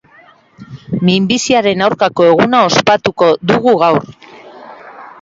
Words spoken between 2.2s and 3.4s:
eguna ospatuko